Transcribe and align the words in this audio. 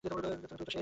আর 0.03 0.09
তুই 0.41 0.57
তো 0.59 0.65
শেষ! 0.65 0.79